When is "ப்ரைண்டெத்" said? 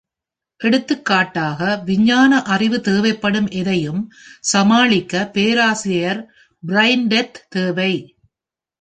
6.67-7.39